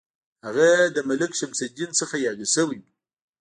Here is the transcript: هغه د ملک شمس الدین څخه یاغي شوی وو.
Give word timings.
هغه 0.45 0.69
د 0.95 0.97
ملک 1.09 1.31
شمس 1.39 1.59
الدین 1.67 1.91
څخه 1.99 2.15
یاغي 2.25 2.47
شوی 2.53 2.77
وو. 2.81 2.89